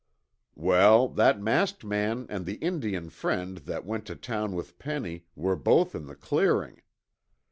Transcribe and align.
Well, 0.55 1.07
that 1.09 1.39
masked 1.39 1.85
man 1.85 2.25
and 2.27 2.47
the 2.47 2.55
Indian 2.55 3.11
friend 3.11 3.57
that 3.59 3.85
went 3.85 4.07
to 4.07 4.15
town 4.15 4.55
with 4.55 4.79
Penny 4.79 5.25
were 5.35 5.55
both 5.55 5.93
in 5.93 6.07
the 6.07 6.15
clearing. 6.15 6.81